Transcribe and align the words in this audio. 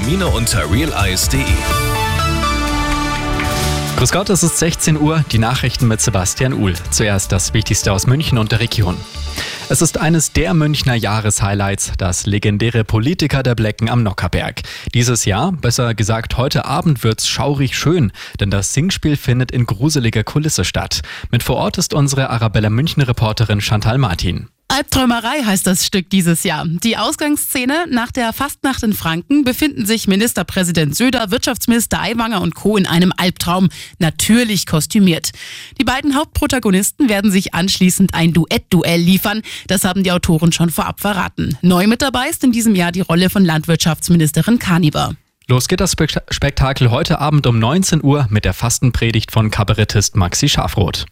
Termine 0.00 0.28
unter 0.28 0.70
realeyes.de. 0.70 1.44
Grüß 3.98 4.12
Gott, 4.12 4.30
es 4.30 4.42
ist 4.42 4.58
16 4.58 4.98
Uhr, 4.98 5.22
die 5.30 5.38
Nachrichten 5.38 5.88
mit 5.88 6.00
Sebastian 6.00 6.54
Uhl. 6.54 6.72
Zuerst 6.90 7.32
das 7.32 7.52
Wichtigste 7.52 7.92
aus 7.92 8.06
München 8.06 8.38
und 8.38 8.50
der 8.50 8.60
Region. 8.60 8.96
Es 9.68 9.82
ist 9.82 9.98
eines 9.98 10.32
der 10.32 10.54
Münchner 10.54 10.94
Jahreshighlights, 10.94 11.92
das 11.98 12.24
legendäre 12.24 12.82
Politiker 12.82 13.42
der 13.42 13.54
Blecken 13.54 13.90
am 13.90 14.02
Nockerberg. 14.02 14.62
Dieses 14.94 15.26
Jahr, 15.26 15.52
besser 15.52 15.94
gesagt 15.94 16.38
heute 16.38 16.64
Abend, 16.64 17.04
wird's 17.04 17.28
schaurig 17.28 17.76
schön, 17.76 18.10
denn 18.40 18.50
das 18.50 18.72
Singspiel 18.72 19.18
findet 19.18 19.50
in 19.50 19.66
gruseliger 19.66 20.24
Kulisse 20.24 20.64
statt. 20.64 21.02
Mit 21.30 21.42
vor 21.42 21.56
Ort 21.56 21.76
ist 21.76 21.92
unsere 21.92 22.30
Arabella 22.30 22.70
München 22.70 23.02
Reporterin 23.02 23.60
Chantal 23.60 23.98
Martin. 23.98 24.48
Albträumerei 24.70 25.42
heißt 25.44 25.66
das 25.66 25.84
Stück 25.84 26.10
dieses 26.10 26.44
Jahr. 26.44 26.64
Die 26.64 26.96
Ausgangsszene 26.96 27.86
nach 27.90 28.12
der 28.12 28.32
Fastnacht 28.32 28.84
in 28.84 28.92
Franken 28.92 29.42
befinden 29.42 29.84
sich 29.84 30.06
Ministerpräsident 30.06 30.94
Söder, 30.94 31.32
Wirtschaftsminister 31.32 32.00
Aiwanger 32.00 32.40
und 32.40 32.54
Co. 32.54 32.76
in 32.76 32.86
einem 32.86 33.12
Albtraum, 33.16 33.68
natürlich 33.98 34.66
kostümiert. 34.66 35.30
Die 35.80 35.84
beiden 35.84 36.14
Hauptprotagonisten 36.14 37.08
werden 37.08 37.32
sich 37.32 37.52
anschließend 37.52 38.14
ein 38.14 38.32
Duett-Duell 38.32 39.00
liefern. 39.00 39.42
Das 39.66 39.84
haben 39.84 40.04
die 40.04 40.12
Autoren 40.12 40.52
schon 40.52 40.70
vorab 40.70 41.00
verraten. 41.00 41.58
Neu 41.62 41.88
mit 41.88 42.00
dabei 42.00 42.28
ist 42.28 42.44
in 42.44 42.52
diesem 42.52 42.76
Jahr 42.76 42.92
die 42.92 43.00
Rolle 43.00 43.28
von 43.28 43.44
Landwirtschaftsministerin 43.44 44.60
Kaniber. 44.60 45.16
Los 45.48 45.66
geht 45.66 45.80
das 45.80 45.96
Spektakel 46.30 46.92
heute 46.92 47.18
Abend 47.18 47.44
um 47.48 47.58
19 47.58 48.04
Uhr 48.04 48.28
mit 48.30 48.44
der 48.44 48.54
Fastenpredigt 48.54 49.32
von 49.32 49.50
Kabarettist 49.50 50.14
Maxi 50.14 50.48
Schafroth. 50.48 51.06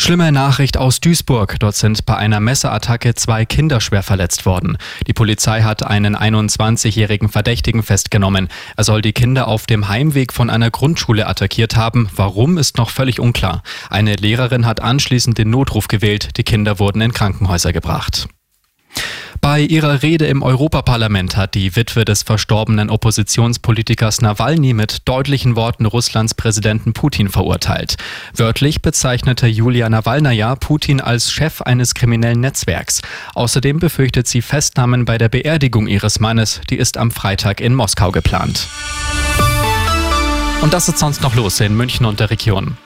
Schlimme 0.00 0.30
Nachricht 0.32 0.78
aus 0.78 1.00
Duisburg. 1.00 1.56
Dort 1.58 1.74
sind 1.74 2.06
bei 2.06 2.16
einer 2.16 2.40
Messerattacke 2.40 3.14
zwei 3.14 3.44
Kinder 3.44 3.80
schwer 3.80 4.02
verletzt 4.02 4.46
worden. 4.46 4.78
Die 5.06 5.12
Polizei 5.12 5.62
hat 5.62 5.82
einen 5.82 6.16
21-jährigen 6.16 7.28
Verdächtigen 7.28 7.82
festgenommen. 7.82 8.48
Er 8.76 8.84
soll 8.84 9.02
die 9.02 9.12
Kinder 9.12 9.48
auf 9.48 9.66
dem 9.66 9.88
Heimweg 9.88 10.32
von 10.32 10.50
einer 10.50 10.70
Grundschule 10.70 11.26
attackiert 11.26 11.76
haben. 11.76 12.08
Warum 12.14 12.58
ist 12.58 12.78
noch 12.78 12.90
völlig 12.90 13.20
unklar. 13.20 13.62
Eine 13.90 14.14
Lehrerin 14.14 14.66
hat 14.66 14.80
anschließend 14.80 15.36
den 15.36 15.50
Notruf 15.50 15.88
gewählt. 15.88 16.30
Die 16.36 16.44
Kinder 16.44 16.78
wurden 16.78 17.02
in 17.02 17.12
Krankenhäuser 17.12 17.72
gebracht. 17.72 18.28
Bei 19.50 19.62
ihrer 19.62 20.02
Rede 20.02 20.26
im 20.26 20.42
Europaparlament 20.42 21.38
hat 21.38 21.54
die 21.54 21.74
Witwe 21.74 22.04
des 22.04 22.22
verstorbenen 22.22 22.90
Oppositionspolitikers 22.90 24.20
Nawalny 24.20 24.74
mit 24.74 25.08
deutlichen 25.08 25.56
Worten 25.56 25.86
Russlands 25.86 26.34
Präsidenten 26.34 26.92
Putin 26.92 27.30
verurteilt. 27.30 27.96
Wörtlich 28.34 28.82
bezeichnete 28.82 29.46
Julia 29.46 29.88
Nawalnaja 29.88 30.54
Putin 30.56 31.00
als 31.00 31.32
Chef 31.32 31.62
eines 31.62 31.94
kriminellen 31.94 32.40
Netzwerks. 32.40 33.00
Außerdem 33.34 33.78
befürchtet 33.78 34.28
sie 34.28 34.42
Festnahmen 34.42 35.06
bei 35.06 35.16
der 35.16 35.30
Beerdigung 35.30 35.86
ihres 35.86 36.20
Mannes, 36.20 36.60
die 36.68 36.76
ist 36.76 36.98
am 36.98 37.10
Freitag 37.10 37.62
in 37.62 37.74
Moskau 37.74 38.12
geplant. 38.12 38.68
Und 40.60 40.74
das 40.74 40.90
ist 40.90 40.98
sonst 40.98 41.22
noch 41.22 41.34
los 41.34 41.58
in 41.60 41.74
München 41.74 42.04
und 42.04 42.20
der 42.20 42.28
Region. 42.28 42.76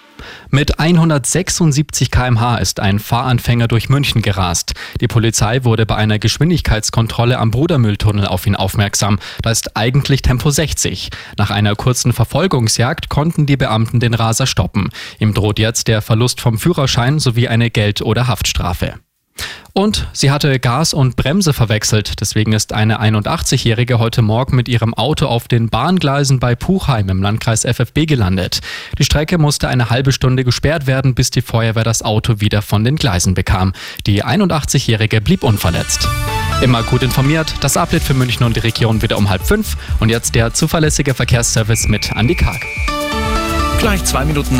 Mit 0.50 0.78
176 0.78 2.10
km/h 2.10 2.56
ist 2.58 2.78
ein 2.78 2.98
Fahranfänger 2.98 3.68
durch 3.68 3.88
München 3.88 4.22
gerast. 4.22 4.71
Die 5.00 5.08
Polizei 5.08 5.64
wurde 5.64 5.86
bei 5.86 5.96
einer 5.96 6.18
Geschwindigkeitskontrolle 6.18 7.38
am 7.38 7.50
Brudermülltunnel 7.50 8.26
auf 8.26 8.46
ihn 8.46 8.56
aufmerksam. 8.56 9.18
Da 9.42 9.50
ist 9.50 9.76
eigentlich 9.76 10.22
Tempo 10.22 10.50
60. 10.50 11.10
Nach 11.38 11.50
einer 11.50 11.74
kurzen 11.74 12.12
Verfolgungsjagd 12.12 13.08
konnten 13.08 13.46
die 13.46 13.56
Beamten 13.56 14.00
den 14.00 14.14
Raser 14.14 14.46
stoppen. 14.46 14.90
Ihm 15.18 15.34
droht 15.34 15.58
jetzt 15.58 15.88
der 15.88 16.02
Verlust 16.02 16.40
vom 16.40 16.58
Führerschein 16.58 17.18
sowie 17.18 17.48
eine 17.48 17.70
Geld- 17.70 18.02
oder 18.02 18.26
Haftstrafe. 18.26 18.94
Und 19.74 20.06
sie 20.12 20.30
hatte 20.30 20.58
Gas 20.58 20.92
und 20.92 21.16
Bremse 21.16 21.54
verwechselt. 21.54 22.20
Deswegen 22.20 22.52
ist 22.52 22.74
eine 22.74 23.00
81-Jährige 23.00 23.98
heute 23.98 24.20
Morgen 24.20 24.54
mit 24.54 24.68
ihrem 24.68 24.92
Auto 24.92 25.26
auf 25.26 25.48
den 25.48 25.70
Bahngleisen 25.70 26.38
bei 26.38 26.54
Puchheim 26.54 27.08
im 27.08 27.22
Landkreis 27.22 27.64
FFB 27.64 28.06
gelandet. 28.06 28.60
Die 28.98 29.04
Strecke 29.04 29.38
musste 29.38 29.68
eine 29.68 29.88
halbe 29.88 30.12
Stunde 30.12 30.44
gesperrt 30.44 30.86
werden, 30.86 31.14
bis 31.14 31.30
die 31.30 31.40
Feuerwehr 31.40 31.84
das 31.84 32.02
Auto 32.02 32.40
wieder 32.40 32.60
von 32.60 32.84
den 32.84 32.96
Gleisen 32.96 33.32
bekam. 33.32 33.72
Die 34.06 34.22
81-Jährige 34.22 35.22
blieb 35.22 35.42
unverletzt. 35.42 36.06
Immer 36.60 36.82
gut 36.82 37.02
informiert, 37.02 37.54
das 37.62 37.78
Update 37.78 38.02
für 38.02 38.14
München 38.14 38.44
und 38.44 38.56
die 38.56 38.60
Region 38.60 39.00
wieder 39.00 39.16
um 39.16 39.30
halb 39.30 39.42
fünf. 39.42 39.78
Und 40.00 40.10
jetzt 40.10 40.34
der 40.34 40.52
zuverlässige 40.52 41.14
Verkehrsservice 41.14 41.88
mit 41.88 42.12
Andy 42.14 42.34
Karg. 42.34 42.60
Gleich 43.82 44.04
zwei 44.04 44.24
Minuten 44.24 44.50